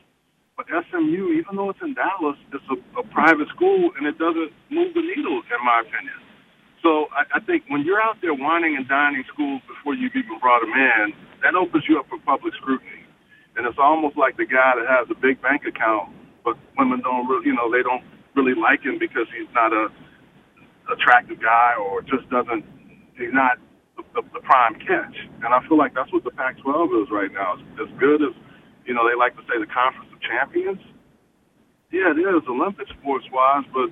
But 0.56 0.66
SMU, 0.72 1.36
even 1.36 1.56
though 1.56 1.68
it's 1.68 1.82
in 1.84 1.92
Dallas, 1.92 2.40
it's 2.52 2.64
a, 2.72 2.78
a 2.98 3.04
private 3.12 3.48
school 3.52 3.92
and 3.96 4.06
it 4.08 4.16
doesn't 4.16 4.50
move 4.72 4.94
the 4.96 5.04
needle, 5.04 5.44
in 5.44 5.60
my 5.60 5.84
opinion. 5.84 6.16
So 6.82 7.12
I, 7.12 7.36
I 7.36 7.40
think 7.44 7.64
when 7.68 7.84
you're 7.84 8.00
out 8.00 8.16
there 8.22 8.32
wining 8.32 8.76
and 8.76 8.88
dining 8.88 9.24
schools 9.28 9.60
before 9.68 9.92
you've 9.92 10.16
even 10.16 10.40
brought 10.40 10.64
them 10.64 10.72
in, 10.72 11.12
that 11.44 11.54
opens 11.54 11.84
you 11.88 12.00
up 12.00 12.08
for 12.08 12.16
public 12.24 12.54
scrutiny. 12.56 13.04
And 13.56 13.66
it's 13.66 13.78
almost 13.78 14.16
like 14.16 14.36
the 14.36 14.48
guy 14.48 14.80
that 14.80 14.88
has 14.88 15.08
a 15.12 15.18
big 15.20 15.40
bank 15.42 15.68
account, 15.68 16.12
but 16.44 16.56
women 16.78 17.00
don't 17.04 17.28
really, 17.28 17.52
you 17.52 17.54
know, 17.54 17.68
they 17.68 17.82
don't 17.82 18.04
really 18.34 18.56
like 18.56 18.80
him 18.80 18.98
because 18.98 19.28
he's 19.36 19.48
not 19.52 19.72
a 19.72 19.88
attractive 20.92 21.40
guy 21.40 21.74
or 21.76 22.00
just 22.02 22.28
doesn't 22.30 22.64
he's 23.18 23.32
not 23.32 23.58
the, 23.96 24.04
the, 24.14 24.22
the 24.36 24.42
prime 24.44 24.76
catch. 24.80 25.16
And 25.42 25.52
I 25.52 25.60
feel 25.68 25.76
like 25.76 25.94
that's 25.94 26.12
what 26.12 26.24
the 26.24 26.32
Pac-12 26.32 27.02
is 27.02 27.08
right 27.10 27.32
now. 27.32 27.56
As, 27.56 27.88
as 27.88 27.90
good 27.98 28.22
as 28.22 28.32
you 28.86 28.94
know, 28.94 29.02
they 29.02 29.18
like 29.18 29.34
to 29.34 29.44
say 29.50 29.58
the 29.58 29.68
Conference 29.68 30.08
of 30.14 30.20
Champions. 30.22 30.78
Yeah, 31.90 32.14
it 32.14 32.22
is 32.22 32.46
Olympic 32.46 32.86
sports 32.98 33.26
wise, 33.32 33.66
but 33.74 33.90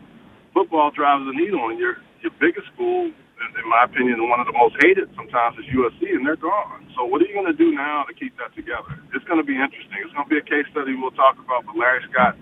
football 0.54 0.90
drives 0.94 1.26
the 1.26 1.34
needle. 1.34 1.70
And 1.70 1.78
your 1.78 1.98
your 2.22 2.32
biggest 2.40 2.66
school, 2.72 3.10
in 3.10 3.66
my 3.68 3.84
opinion, 3.84 4.16
one 4.30 4.40
of 4.40 4.48
the 4.48 4.56
most 4.56 4.74
hated 4.80 5.10
sometimes 5.14 5.58
is 5.60 5.66
USC, 5.68 6.14
and 6.14 6.24
they're 6.24 6.40
gone. 6.40 6.88
So 6.96 7.04
what 7.04 7.20
are 7.20 7.26
you 7.28 7.34
going 7.34 7.50
to 7.50 7.58
do 7.58 7.74
now 7.74 8.06
to 8.08 8.14
keep 8.14 8.32
that 8.40 8.54
together? 8.56 8.96
It's 9.12 9.24
going 9.28 9.38
to 9.38 9.46
be 9.46 9.54
interesting. 9.54 10.00
It's 10.00 10.14
going 10.14 10.26
to 10.26 10.32
be 10.32 10.40
a 10.40 10.46
case 10.46 10.64
study 10.72 10.96
we'll 10.96 11.14
talk 11.14 11.36
about. 11.36 11.66
But 11.66 11.76
Larry 11.76 12.00
Scott 12.10 12.38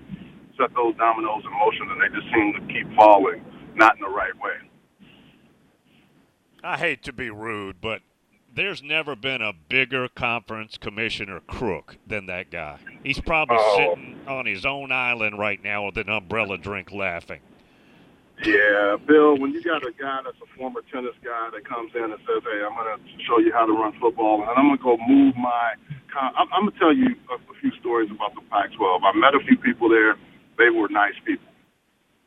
set 0.56 0.70
those 0.76 0.94
dominoes 0.96 1.42
in 1.44 1.52
motion, 1.56 1.90
and 1.90 1.98
they 1.98 2.08
just 2.14 2.28
seem 2.30 2.54
to 2.54 2.62
keep 2.70 2.86
falling, 2.94 3.42
not 3.74 3.96
in 3.98 4.02
the 4.06 4.12
right 4.12 4.34
way. 4.38 4.56
I 6.62 6.76
hate 6.76 7.02
to 7.04 7.12
be 7.12 7.30
rude, 7.30 7.80
but 7.80 8.02
there's 8.54 8.82
never 8.82 9.16
been 9.16 9.42
a 9.42 9.52
bigger 9.52 10.08
conference 10.08 10.78
commissioner 10.78 11.40
crook 11.40 11.96
than 12.06 12.26
that 12.26 12.50
guy. 12.50 12.78
He's 13.02 13.20
probably 13.20 13.56
oh. 13.58 13.76
sitting 13.76 14.20
on 14.28 14.46
his 14.46 14.64
own 14.64 14.92
island 14.92 15.38
right 15.38 15.62
now 15.62 15.86
with 15.86 15.96
an 15.96 16.08
umbrella 16.08 16.58
drink 16.58 16.92
laughing. 16.92 17.40
Yeah, 18.44 18.96
Bill, 19.06 19.38
when 19.38 19.52
you 19.52 19.62
got 19.62 19.86
a 19.86 19.92
guy 19.92 20.20
that's 20.24 20.36
a 20.42 20.56
former 20.58 20.80
tennis 20.92 21.14
guy 21.24 21.50
that 21.52 21.64
comes 21.68 21.92
in 21.94 22.02
and 22.02 22.18
says, 22.26 22.42
hey, 22.42 22.64
I'm 22.64 22.74
going 22.74 22.98
to 22.98 23.24
show 23.24 23.38
you 23.38 23.52
how 23.52 23.66
to 23.66 23.72
run 23.72 23.92
football, 24.00 24.42
and 24.42 24.50
I'm 24.50 24.66
going 24.66 24.78
to 24.78 24.82
go 24.82 24.96
move 25.06 25.36
my. 25.36 25.74
I'm, 26.14 26.48
I'm 26.52 26.64
going 26.66 26.72
to 26.72 26.78
tell 26.78 26.92
you 26.94 27.14
a, 27.30 27.34
a 27.34 27.54
few 27.60 27.70
stories 27.80 28.10
about 28.10 28.34
the 28.34 28.42
Pac 28.50 28.72
12. 28.76 29.02
I 29.04 29.16
met 29.16 29.34
a 29.34 29.40
few 29.46 29.56
people 29.56 29.88
there. 29.88 30.16
They 30.58 30.70
were 30.70 30.88
nice 30.88 31.14
people 31.24 31.51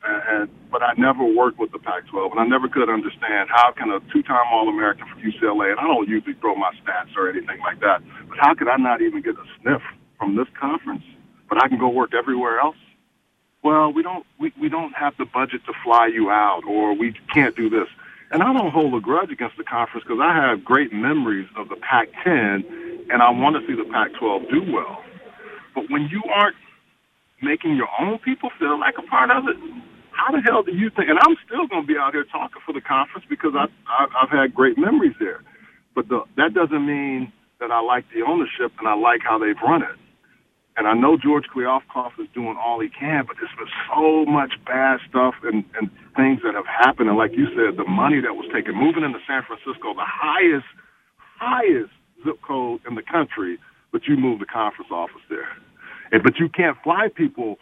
and, 0.06 0.50
but 0.72 0.84
I 0.84 0.94
never 0.98 1.24
worked 1.24 1.60
with 1.60 1.72
the 1.72 1.80
Pac-12, 1.80 2.32
and 2.32 2.40
I 2.40 2.46
never 2.46 2.68
could 2.68 2.90
understand 2.90 3.50
how 3.50 3.72
can 3.72 3.90
a 3.90 4.00
two-time 4.12 4.46
All-American 4.52 5.08
from 5.08 5.22
UCLA, 5.22 5.72
and 5.72 5.80
I 5.80 5.84
don't 5.84 6.08
usually 6.08 6.36
throw 6.36 6.56
my 6.56 6.72
stats 6.84 7.16
or 7.16 7.30
anything 7.30 7.60
like 7.60 7.80
that, 7.82 8.02
but 8.30 8.38
how 8.40 8.54
could 8.54 8.68
I 8.68 8.78
not 8.78 9.02
even 9.02 9.22
get 9.22 9.36
a 9.36 9.46
sniff 9.62 9.82
from 10.18 10.36
this 10.36 10.48
conference, 10.60 11.04
but 11.50 11.62
I 11.62 11.68
can 11.68 11.78
go 11.78 11.90
work 11.90 12.14
everywhere 12.14 12.60
else. 12.60 12.78
Well, 13.64 13.92
we 13.92 14.04
don't 14.04 14.26
we, 14.40 14.54
we 14.60 14.70
don't 14.70 14.94
have 14.94 15.18
the 15.18 15.26
budget 15.26 15.66
to 15.66 15.74
fly 15.84 16.08
you 16.08 16.30
out, 16.30 16.64
or 16.68 16.94
we 16.94 17.16
can't 17.34 17.56
do 17.56 17.70
this. 17.70 17.88
And 18.32 18.44
I 18.44 18.54
don't 18.54 18.72
hold 18.72 18.94
a 18.96 19.00
grudge 19.00 19.32
against 19.32 19.58
the 19.58 19.64
conference 19.64 20.04
because 20.04 20.20
I 20.22 20.36
have 20.36 20.64
great 20.64 20.92
memories 20.92 21.48
of 21.56 21.70
the 21.70 21.76
Pac-10, 21.76 23.10
and 23.12 23.22
I 23.22 23.30
want 23.30 23.56
to 23.56 23.66
see 23.68 23.76
the 23.76 23.90
Pac-12 23.92 24.50
do 24.50 24.72
well. 24.74 25.04
But 25.74 25.90
when 25.90 26.08
you 26.10 26.22
aren't 26.34 26.56
making 27.42 27.76
your 27.76 27.90
own 28.00 28.18
people 28.20 28.50
feel 28.58 28.80
like 28.80 28.98
a 28.98 29.04
part 29.04 29.30
of 29.30 29.48
it, 29.48 29.58
how 30.16 30.32
the 30.32 30.42
hell 30.42 30.64
do 30.64 30.72
you 30.72 30.90
think? 30.90 31.10
And 31.10 31.20
I'm 31.20 31.36
still 31.46 31.68
going 31.68 31.84
to 31.84 31.88
be 31.88 32.00
out 32.00 32.14
here 32.14 32.26
talking 32.26 32.62
for 32.66 32.74
the 32.74 32.82
conference 32.82 33.26
because 33.30 33.52
I, 33.54 33.68
I 33.88 34.08
I've 34.24 34.32
had 34.32 34.56
great 34.56 34.78
memories 34.78 35.16
there. 35.20 35.44
But 35.94 36.08
the, 36.10 36.24
that 36.38 36.54
doesn't 36.54 36.86
mean 36.86 37.32
that 37.60 37.72
I 37.72 37.82
like 37.82 38.06
the 38.14 38.24
ownership 38.24 38.72
and 38.80 38.88
I 38.88 38.96
like 38.96 39.22
how 39.24 39.40
they've 39.40 39.60
run 39.64 39.84
it. 39.84 39.96
And 40.78 40.88
I 40.88 40.94
know 40.94 41.16
George 41.16 41.46
Kliavkoff 41.56 42.20
is 42.20 42.28
doing 42.34 42.60
all 42.60 42.82
he 42.82 42.90
can, 42.90 43.24
but 43.26 43.38
there's 43.40 43.56
been 43.56 43.72
so 43.88 44.26
much 44.26 44.60
bad 44.66 45.00
stuff 45.08 45.36
and, 45.44 45.64
and 45.80 45.90
things 46.20 46.44
that 46.44 46.54
have 46.54 46.68
happened. 46.68 47.08
And 47.08 47.18
like 47.18 47.32
you 47.32 47.48
said, 47.56 47.80
the 47.80 47.88
money 47.88 48.20
that 48.20 48.36
was 48.36 48.48
taken, 48.54 48.76
moving 48.76 49.04
into 49.04 49.20
San 49.24 49.44
Francisco, 49.48 49.96
the 49.96 50.04
highest, 50.04 50.68
highest 51.40 51.96
zip 52.28 52.44
code 52.44 52.82
in 52.88 52.96
the 52.96 53.04
country, 53.04 53.58
but 53.94 54.04
you 54.08 54.18
move 54.18 54.40
the 54.40 54.46
conference 54.52 54.92
office 54.92 55.24
there. 55.30 55.48
And, 56.12 56.24
but 56.24 56.40
you 56.40 56.50
can't 56.50 56.76
fly 56.84 57.08
people 57.08 57.56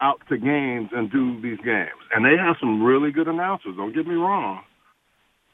out 0.00 0.20
to 0.28 0.38
games 0.38 0.90
and 0.92 1.10
do 1.10 1.40
these 1.40 1.58
games. 1.64 2.00
And 2.14 2.24
they 2.24 2.36
have 2.36 2.56
some 2.60 2.82
really 2.82 3.12
good 3.12 3.28
announcers, 3.28 3.74
don't 3.76 3.94
get 3.94 4.06
me 4.06 4.14
wrong. 4.14 4.62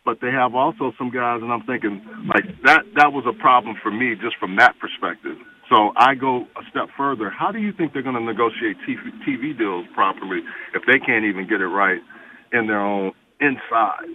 But 0.04 0.20
they 0.20 0.30
have 0.30 0.54
also 0.54 0.92
some 0.96 1.10
guys, 1.10 1.40
and 1.42 1.52
I'm 1.52 1.62
thinking, 1.66 2.00
like, 2.32 2.44
that, 2.64 2.82
that 2.94 3.12
was 3.12 3.24
a 3.26 3.32
problem 3.40 3.76
for 3.82 3.90
me 3.90 4.14
just 4.14 4.36
from 4.38 4.56
that 4.56 4.78
perspective. 4.78 5.36
So 5.68 5.90
I 5.96 6.14
go 6.14 6.46
a 6.56 6.62
step 6.70 6.88
further. 6.96 7.28
How 7.28 7.50
do 7.50 7.58
you 7.58 7.72
think 7.72 7.92
they're 7.92 8.02
going 8.02 8.14
to 8.14 8.22
negotiate 8.22 8.76
TV, 8.88 9.10
TV 9.26 9.58
deals 9.58 9.86
properly 9.94 10.40
if 10.74 10.82
they 10.86 11.00
can't 11.04 11.24
even 11.24 11.48
get 11.48 11.60
it 11.60 11.66
right 11.66 12.00
in 12.52 12.68
their 12.68 12.80
own 12.80 13.12
inside? 13.40 14.06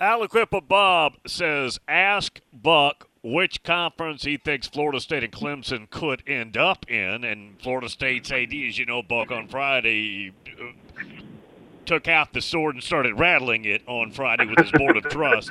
Aliquippa 0.00 0.66
Bob 0.66 1.14
says, 1.26 1.78
ask 1.88 2.40
Buck 2.52 3.05
which 3.26 3.64
conference 3.64 4.22
he 4.22 4.36
thinks 4.36 4.68
Florida 4.68 5.00
State 5.00 5.24
and 5.24 5.32
Clemson 5.32 5.90
could 5.90 6.22
end 6.28 6.56
up 6.56 6.88
in. 6.88 7.24
And 7.24 7.60
Florida 7.60 7.88
State's 7.88 8.30
AD, 8.30 8.54
as 8.54 8.78
you 8.78 8.86
know, 8.86 9.02
Buck 9.02 9.32
on 9.32 9.48
Friday, 9.48 10.32
took 11.86 12.06
out 12.06 12.32
the 12.32 12.40
sword 12.40 12.76
and 12.76 12.84
started 12.84 13.18
rattling 13.18 13.64
it 13.64 13.82
on 13.88 14.12
Friday 14.12 14.46
with 14.46 14.60
his 14.60 14.70
board 14.70 14.96
of 14.96 15.08
trust. 15.08 15.50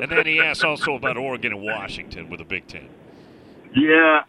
And 0.00 0.12
then 0.12 0.26
he 0.26 0.40
asked 0.40 0.62
also 0.62 0.94
about 0.94 1.16
Oregon 1.16 1.54
and 1.54 1.62
Washington 1.62 2.30
with 2.30 2.38
the 2.38 2.44
Big 2.44 2.68
Ten. 2.68 2.88
Yeah, 3.74 4.22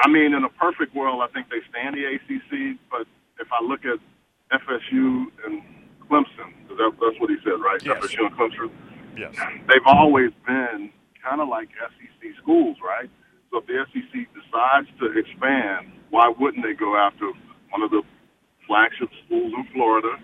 I 0.00 0.08
mean, 0.08 0.32
in 0.32 0.44
a 0.44 0.48
perfect 0.48 0.94
world, 0.94 1.20
I 1.22 1.26
think 1.32 1.50
they 1.50 1.60
stay 1.68 1.86
in 1.86 1.94
the 1.94 2.06
ACC. 2.06 2.78
But 2.90 3.06
if 3.38 3.48
I 3.52 3.62
look 3.62 3.84
at 3.84 3.98
FSU 4.50 5.26
and 5.44 5.62
Clemson, 6.08 6.54
that, 6.70 6.92
that's 7.00 7.20
what 7.20 7.28
he 7.28 7.36
said, 7.44 7.60
right? 7.60 7.84
Yes. 7.84 8.02
FSU 8.02 8.26
and 8.26 8.34
Clemson. 8.34 8.70
Yes. 9.14 9.34
They've 9.68 9.86
always 9.86 10.30
been 10.46 10.90
kind 11.28 11.40
of 11.44 11.48
like 11.48 11.68
SEC 11.76 12.20
schools, 12.40 12.76
right? 12.80 13.10
So 13.52 13.60
if 13.60 13.66
the 13.68 13.84
SEC 13.92 14.12
decides 14.32 14.88
to 15.00 15.12
expand, 15.12 15.92
why 16.08 16.32
wouldn't 16.32 16.64
they 16.64 16.72
go 16.72 16.96
after 16.96 17.28
one 17.68 17.84
of 17.84 17.92
the 17.92 18.00
flagship 18.64 19.12
schools 19.26 19.52
in 19.52 19.64
Florida, 19.76 20.16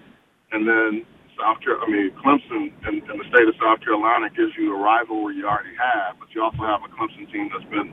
and 0.52 0.64
then 0.64 1.04
South 1.36 1.60
Carolina? 1.60 1.84
I 1.84 1.92
mean, 1.92 2.08
Clemson 2.24 2.72
and, 2.88 3.04
and 3.04 3.16
the 3.20 3.28
state 3.28 3.44
of 3.48 3.56
South 3.60 3.84
Carolina 3.84 4.32
gives 4.32 4.56
you 4.56 4.72
a 4.72 4.78
rivalry 4.80 5.36
you 5.36 5.44
already 5.44 5.76
have, 5.76 6.16
but 6.16 6.32
you 6.32 6.40
also 6.40 6.64
have 6.64 6.80
a 6.80 6.90
Clemson 6.96 7.28
team 7.28 7.52
that's 7.52 7.68
been, 7.68 7.92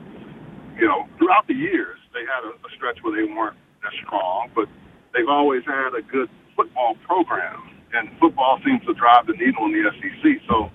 you 0.80 0.88
know, 0.88 1.08
throughout 1.20 1.48
the 1.48 1.56
years 1.56 2.00
they 2.16 2.24
had 2.24 2.48
a, 2.48 2.56
a 2.56 2.70
stretch 2.80 3.00
where 3.04 3.12
they 3.12 3.28
weren't 3.28 3.60
as 3.84 3.92
strong, 4.08 4.52
but 4.56 4.72
they've 5.12 5.32
always 5.32 5.64
had 5.68 5.92
a 5.96 6.04
good 6.04 6.32
football 6.56 6.96
program, 7.08 7.60
and 7.92 8.08
football 8.20 8.60
seems 8.64 8.84
to 8.88 8.94
drive 8.96 9.28
the 9.28 9.36
needle 9.36 9.68
in 9.68 9.76
the 9.76 9.84
SEC. 10.00 10.24
So. 10.48 10.72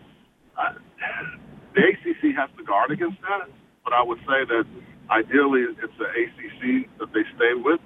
The 1.77 1.85
ACC 1.85 2.33
has 2.41 2.49
to 2.57 2.65
guard 2.65 2.91
against 2.91 3.21
that, 3.29 3.53
but 3.85 3.93
I 3.93 4.03
would 4.03 4.19
say 4.25 4.49
that 4.49 4.65
ideally 5.13 5.69
it's 5.69 5.97
the 6.01 6.09
ACC 6.09 6.89
that 6.99 7.13
they 7.13 7.23
stay 7.37 7.53
with. 7.53 7.81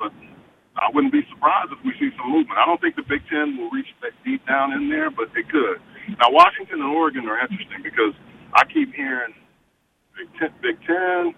But 0.00 0.12
I 0.80 0.88
wouldn't 0.92 1.12
be 1.12 1.22
surprised 1.28 1.70
if 1.72 1.80
we 1.84 1.92
see 2.00 2.10
some 2.16 2.32
movement. 2.32 2.56
I 2.56 2.64
don't 2.64 2.80
think 2.80 2.96
the 2.96 3.04
Big 3.04 3.20
Ten 3.28 3.60
will 3.60 3.70
reach 3.70 3.92
that 4.00 4.16
deep 4.24 4.40
down 4.48 4.72
in 4.72 4.88
there, 4.88 5.12
but 5.12 5.28
it 5.36 5.46
could. 5.52 5.78
Now 6.16 6.32
Washington 6.32 6.80
and 6.80 6.90
Oregon 6.96 7.28
are 7.28 7.36
interesting 7.38 7.84
because 7.84 8.16
I 8.56 8.64
keep 8.72 8.96
hearing 8.96 9.36
Big 10.16 10.28
Ten, 10.40 10.50
Big 10.64 10.80
Ten, 10.88 11.36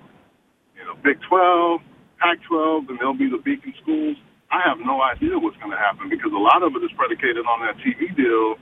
you 0.78 0.85
know, 0.87 0.95
Big 1.02 1.19
Twelve, 1.26 1.83
Pac-12, 2.23 2.95
and 2.95 2.97
they'll 3.02 3.19
be 3.19 3.31
the 3.31 3.43
beacon 3.43 3.75
schools. 3.83 4.17
I 4.55 4.62
have 4.64 4.78
no 4.81 5.02
idea 5.02 5.37
what's 5.38 5.59
going 5.59 5.75
to 5.75 5.83
happen 5.83 6.09
because 6.09 6.31
a 6.33 6.40
lot 6.40 6.62
of 6.62 6.73
it 6.78 6.83
is 6.87 6.95
predicated 6.97 7.45
on 7.45 7.61
that 7.67 7.76
TV 7.83 8.14
deal 8.14 8.57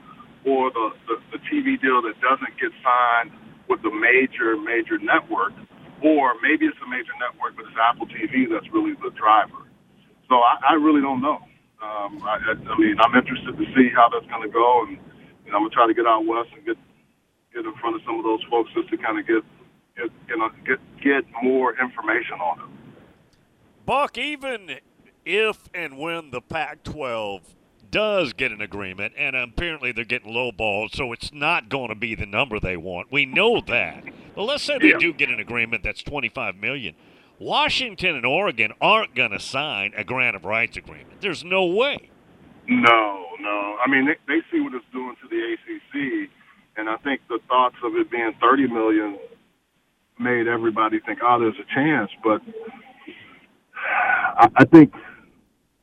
or 0.47 0.71
the, 0.71 0.87
the, 1.11 1.15
the 1.35 1.39
TV 1.51 1.75
deal 1.75 2.01
that 2.01 2.15
doesn't 2.23 2.55
get 2.55 2.71
signed 2.79 3.35
with 3.67 3.83
the 3.83 3.91
major, 3.91 4.55
major 4.55 4.97
network, 4.97 5.51
or 5.99 6.39
maybe 6.39 6.65
it's 6.65 6.79
a 6.79 6.89
major 6.89 7.11
network, 7.19 7.59
but 7.59 7.67
it's 7.67 7.75
Apple 7.75 8.07
TV 8.07 8.47
that's 8.47 8.71
really 8.71 8.95
the 9.03 9.11
driver. 9.11 9.67
So 10.31 10.39
I, 10.39 10.71
I 10.71 10.73
really 10.79 11.01
don't 11.01 11.21
know. 11.21 11.43
Um, 11.83 12.23
I, 12.23 12.55
I 12.55 12.75
mean, 12.79 12.95
I'm 13.03 13.13
interested 13.13 13.59
to 13.59 13.65
see 13.75 13.91
how 13.93 14.07
that's 14.07 14.25
going 14.31 14.47
to 14.47 14.49
go, 14.49 14.87
and 14.87 14.97
you 15.45 15.51
know, 15.51 15.59
I'm 15.59 15.63
gonna 15.63 15.69
try 15.69 15.87
to 15.87 15.93
get 15.93 16.07
out 16.07 16.25
west 16.25 16.49
and 16.55 16.65
get 16.65 16.77
get 17.53 17.65
in 17.65 17.73
front 17.75 17.95
of 17.95 18.01
some 18.05 18.17
of 18.17 18.23
those 18.23 18.43
folks 18.49 18.69
just 18.73 18.89
to 18.89 18.97
kind 18.97 19.19
of 19.19 19.27
get, 19.27 19.43
get 19.95 20.09
you 20.27 20.37
know 20.37 20.49
get 20.65 20.79
get 21.01 21.23
more 21.43 21.77
information 21.79 22.41
on 22.41 22.57
them. 22.57 22.77
Buck, 23.85 24.17
even 24.17 24.79
if 25.23 25.69
and 25.73 25.97
when 25.97 26.31
the 26.31 26.41
Pac-12 26.41 27.41
does 27.91 28.33
get 28.33 28.51
an 28.51 28.61
agreement, 28.61 29.13
and 29.17 29.35
apparently 29.35 29.91
they're 29.91 30.05
getting 30.05 30.31
lowballed, 30.33 30.93
so 30.95 31.11
it's 31.13 31.31
not 31.33 31.69
going 31.69 31.89
to 31.89 31.95
be 31.95 32.15
the 32.15 32.25
number 32.25 32.59
they 32.59 32.77
want. 32.77 33.11
We 33.11 33.25
know 33.25 33.61
that. 33.67 34.03
But 34.35 34.43
let's 34.43 34.63
say 34.63 34.77
they 34.77 34.89
Yeah. 34.89 34.97
do 34.97 35.13
get 35.13 35.29
an 35.29 35.39
agreement 35.39 35.83
that's 35.83 36.03
25 36.03 36.55
million. 36.55 36.95
Washington 37.39 38.15
and 38.15 38.25
Oregon 38.25 38.73
aren't 38.81 39.13
going 39.15 39.31
to 39.31 39.39
sign 39.39 39.93
a 39.95 40.03
grant 40.03 40.35
of 40.35 40.43
rights 40.45 40.75
agreement. 40.77 41.21
There's 41.21 41.43
no 41.43 41.65
way. 41.65 42.09
No, 42.67 43.25
no. 43.39 43.77
I 43.83 43.89
mean, 43.89 44.05
they, 44.05 44.15
they 44.27 44.41
see 44.51 44.59
what 44.59 44.73
it's 44.73 44.85
doing 44.91 45.15
to 45.21 45.27
the 45.29 45.53
ACC, 45.53 46.29
and 46.77 46.89
I 46.89 46.97
think 46.97 47.21
the 47.29 47.39
thoughts 47.47 47.75
of 47.83 47.95
it 47.95 48.09
being 48.11 48.33
30 48.41 48.67
million 48.67 49.17
made 50.19 50.47
everybody 50.47 50.99
think, 50.99 51.19
oh, 51.23 51.39
there's 51.39 51.55
a 51.59 51.73
chance. 51.75 52.09
But 52.23 52.41
I, 54.37 54.49
I 54.57 54.65
think 54.65 54.93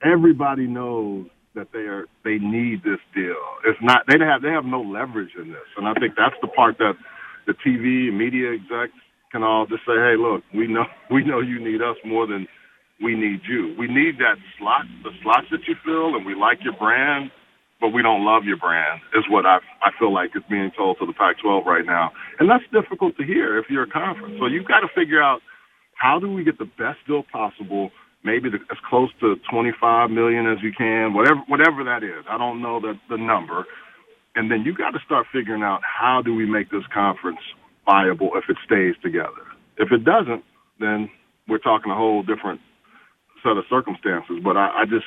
everybody 0.03 0.67
knows 0.67 1.27
that 1.55 1.69
they 1.73 1.87
are 1.87 2.07
they 2.25 2.39
need 2.39 2.83
this 2.83 3.01
deal. 3.15 3.41
It's 3.65 3.79
not 3.83 4.03
they 4.09 4.19
have 4.19 4.43
they 4.43 4.51
have 4.51 4.65
no 4.65 4.83
leverage 4.83 5.33
in 5.39 5.49
this, 5.49 5.69
and 5.77 5.89
I 5.89 5.95
think 5.95 6.15
that's 6.17 6.37
the 6.43 6.49
part 6.49 6.79
that 6.79 6.95
the 7.47 7.55
TV 7.65 8.09
and 8.09 8.19
media 8.19 8.53
execs 8.55 8.97
can 9.31 9.43
all 9.43 9.67
just 9.67 9.83
say, 9.87 9.95
hey, 9.95 10.17
look, 10.19 10.43
we 10.55 10.67
know 10.67 10.85
we 11.11 11.25
know 11.25 11.41
you 11.41 11.59
need 11.63 11.83
us 11.83 11.97
more 12.05 12.27
than 12.27 12.47
we 13.03 13.15
need 13.15 13.41
you. 13.49 13.75
We 13.79 13.87
need 13.89 14.19
that 14.19 14.39
slot, 14.59 14.87
the 15.03 15.11
slots 15.23 15.47
that 15.51 15.67
you 15.67 15.75
fill, 15.85 16.15
and 16.15 16.25
we 16.25 16.35
like 16.35 16.59
your 16.63 16.77
brand, 16.79 17.31
but 17.81 17.89
we 17.89 18.03
don't 18.03 18.25
love 18.25 18.45
your 18.45 18.57
brand. 18.57 19.01
Is 19.15 19.25
what 19.31 19.47
I 19.47 19.59
I 19.83 19.91
feel 19.99 20.13
like 20.13 20.31
is 20.35 20.43
being 20.51 20.71
told 20.77 20.99
to 21.01 21.07
the 21.07 21.13
Pac-12 21.15 21.65
right 21.65 21.87
now, 21.87 22.11
and 22.39 22.51
that's 22.51 22.65
difficult 22.73 23.17
to 23.19 23.25
hear 23.25 23.59
if 23.59 23.67
you're 23.71 23.85
a 23.85 23.91
conference. 23.91 24.37
So 24.39 24.47
you've 24.47 24.67
got 24.67 24.81
to 24.81 24.89
figure 24.95 25.23
out 25.23 25.41
how 25.95 26.19
do 26.19 26.31
we 26.33 26.45
get 26.45 26.59
the 26.59 26.71
best 26.79 26.99
deal 27.07 27.23
possible. 27.31 27.91
Maybe 28.25 28.51
the, 28.51 28.59
as 28.73 28.79
close 28.89 29.11
to 29.21 29.37
25 29.51 30.11
million 30.11 30.47
as 30.51 30.59
you 30.63 30.73
can, 30.77 31.15
whatever 31.15 31.41
whatever 31.49 31.85
that 31.85 32.03
is. 32.05 32.25
I 32.29 32.39
don't 32.39 32.63
know 32.63 32.81
the 32.81 32.95
the 33.11 33.19
number, 33.19 33.67
and 34.37 34.51
then 34.51 34.63
you 34.65 34.75
got 34.77 34.93
to 34.93 35.01
start 35.07 35.27
figuring 35.33 35.63
out 35.63 35.81
how 35.85 36.23
do 36.25 36.35
we 36.35 36.47
make 36.47 36.71
this 36.71 36.85
conference 36.95 37.41
viable 37.87 38.33
if 38.37 38.45
it 38.49 38.57
stays 38.67 38.95
together. 39.03 39.45
If 39.79 39.93
it 39.93 40.05
doesn't, 40.05 40.45
then 40.81 41.11
we're 41.49 41.59
talking 41.59 41.93
a 41.93 41.97
whole 41.97 42.23
different 42.23 42.61
set 43.43 43.57
of 43.59 43.65
circumstances. 43.71 44.39
But 44.45 44.57
I, 44.57 44.83
I 44.83 44.85
just, 44.87 45.07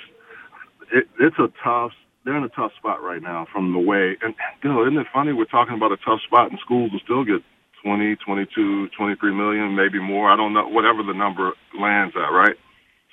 it, 0.94 1.08
it's 1.20 1.38
a 1.40 1.50
tough. 1.64 1.92
They're 2.26 2.38
in 2.38 2.44
a 2.44 2.50
tough 2.50 2.72
spot 2.78 3.04
right 3.04 3.22
now 3.22 3.48
from 3.54 3.74
the 3.74 3.80
way. 3.80 4.18
And 4.22 4.36
you 4.64 4.70
know, 4.72 4.84
isn't 4.86 4.98
it 5.00 5.08
funny? 5.14 5.34
We're 5.34 5.46
talking 5.46 5.76
about 5.76 5.92
a 5.94 5.98
tough 6.06 6.22
spot, 6.28 6.52
and 6.52 6.60
schools 6.64 6.92
will 6.94 7.02
still 7.04 7.26
get 7.26 7.42
20, 7.84 8.18
22, 8.26 8.90
23 8.98 9.34
million, 9.36 9.76
maybe 9.76 10.00
more. 10.00 10.32
I 10.32 10.38
don't 10.38 10.54
know. 10.54 10.68
Whatever 10.70 11.04
the 11.04 11.14
number 11.14 11.54
lands 11.80 12.16
at, 12.18 12.30
right? 12.34 12.58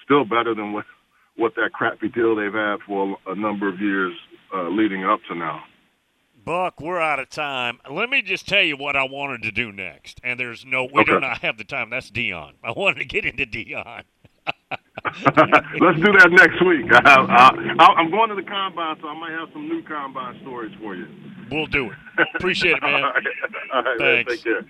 Still 0.05 0.25
better 0.25 0.55
than 0.55 0.73
what 0.73 0.85
what 1.37 1.55
that 1.57 1.73
crappy 1.73 2.09
deal 2.09 2.37
they've 2.37 2.53
had 2.53 2.77
for 2.87 3.17
a 3.27 3.35
number 3.35 3.69
of 3.69 3.81
years 3.81 4.15
uh, 4.55 4.69
leading 4.69 5.05
up 5.05 5.21
to 5.29 5.35
now. 5.35 5.65
Buck, 6.45 6.81
we're 6.81 7.01
out 7.01 7.19
of 7.19 7.31
time. 7.31 7.81
Let 7.91 8.11
me 8.11 8.21
just 8.21 8.47
tell 8.47 8.63
you 8.63 8.77
what 8.77 8.97
I 8.97 9.05
wanted 9.05 9.43
to 9.43 9.51
do 9.51 9.73
next. 9.73 10.21
And 10.23 10.39
there's 10.39 10.65
no, 10.65 10.87
we 10.93 11.03
do 11.05 11.19
not 11.19 11.39
have 11.39 11.57
the 11.57 11.65
time. 11.65 11.91
That's 11.91 12.11
Deion. 12.11 12.53
I 12.63 12.71
wanted 12.73 12.99
to 12.99 13.05
get 13.07 13.25
into 13.25 13.47
Deion. 13.47 14.03
Let's 15.05 16.01
do 16.01 16.13
that 16.13 16.29
next 16.31 16.63
week. 16.65 16.87
I, 16.93 17.79
I, 17.79 17.85
I'm 17.97 18.11
going 18.11 18.29
to 18.29 18.35
the 18.35 18.43
combine, 18.43 18.97
so 19.01 19.09
I 19.09 19.19
might 19.19 19.33
have 19.33 19.49
some 19.53 19.69
new 19.69 19.83
combine 19.83 20.39
stories 20.43 20.75
for 20.81 20.95
you. 20.95 21.07
We'll 21.51 21.67
do 21.67 21.91
it. 21.91 22.27
Appreciate 22.35 22.77
it, 22.77 22.83
man. 22.83 22.95
All 23.05 23.11
right, 23.11 23.25
All 23.73 23.83
right 23.83 23.99
man. 23.99 24.25
Thanks. 24.27 24.43
Take 24.43 24.45
care. 24.45 24.67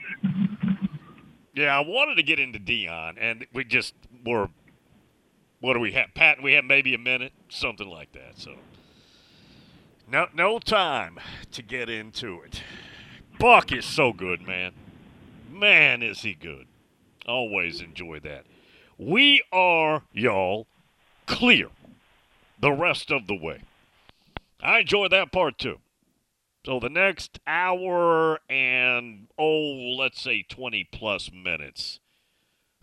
Yeah, 1.54 1.76
I 1.76 1.80
wanted 1.80 2.16
to 2.16 2.22
get 2.22 2.38
into 2.38 2.58
Deion, 2.58 3.16
and 3.18 3.46
we 3.52 3.64
just 3.64 3.94
were. 4.24 4.48
What 5.64 5.72
do 5.72 5.80
we 5.80 5.92
have, 5.92 6.12
Pat? 6.12 6.42
We 6.42 6.52
have 6.52 6.66
maybe 6.66 6.92
a 6.92 6.98
minute, 6.98 7.32
something 7.48 7.88
like 7.88 8.12
that. 8.12 8.38
So, 8.38 8.56
no, 10.06 10.26
no 10.34 10.58
time 10.58 11.18
to 11.52 11.62
get 11.62 11.88
into 11.88 12.42
it. 12.42 12.60
Buck 13.38 13.72
is 13.72 13.86
so 13.86 14.12
good, 14.12 14.46
man. 14.46 14.72
Man, 15.50 16.02
is 16.02 16.20
he 16.20 16.34
good. 16.34 16.66
Always 17.26 17.80
enjoy 17.80 18.20
that. 18.20 18.44
We 18.98 19.42
are, 19.52 20.02
y'all, 20.12 20.66
clear 21.24 21.68
the 22.60 22.72
rest 22.72 23.10
of 23.10 23.26
the 23.26 23.34
way. 23.34 23.62
I 24.60 24.80
enjoy 24.80 25.08
that 25.08 25.32
part 25.32 25.56
too. 25.56 25.78
So 26.66 26.78
the 26.78 26.90
next 26.90 27.40
hour 27.46 28.38
and, 28.50 29.28
oh, 29.38 29.94
let's 29.96 30.20
say 30.20 30.42
20 30.42 30.88
plus 30.92 31.30
minutes. 31.32 32.00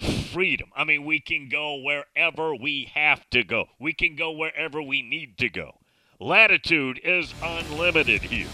Freedom. 0.01 0.69
I 0.75 0.83
mean, 0.83 1.05
we 1.05 1.19
can 1.19 1.47
go 1.47 1.75
wherever 1.75 2.55
we 2.55 2.91
have 2.95 3.29
to 3.29 3.43
go, 3.43 3.67
we 3.79 3.93
can 3.93 4.15
go 4.15 4.31
wherever 4.31 4.81
we 4.81 5.01
need 5.01 5.37
to 5.37 5.49
go. 5.49 5.75
Latitude 6.19 6.99
is 7.03 7.33
unlimited 7.43 8.21
here. 8.21 8.47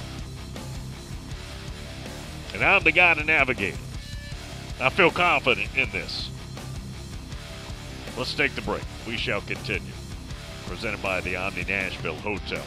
And 2.53 2.63
I'm 2.63 2.83
the 2.83 2.91
guy 2.91 3.13
to 3.13 3.23
navigate. 3.23 3.77
I 4.79 4.89
feel 4.89 5.11
confident 5.11 5.69
in 5.75 5.89
this. 5.91 6.29
Let's 8.17 8.33
take 8.33 8.55
the 8.55 8.61
break. 8.61 8.83
We 9.07 9.17
shall 9.17 9.41
continue. 9.41 9.93
Presented 10.65 11.01
by 11.01 11.21
the 11.21 11.35
Omni 11.35 11.65
Nashville 11.65 12.15
Hotel. 12.15 12.63